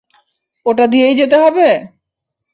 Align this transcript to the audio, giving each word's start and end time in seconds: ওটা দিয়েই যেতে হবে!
ওটা 0.65 0.85
দিয়েই 0.87 1.17
যেতে 1.19 1.37
হবে! 1.43 1.67